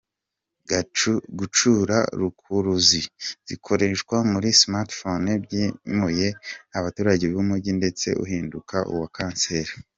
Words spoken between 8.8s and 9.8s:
uwa Kanseri.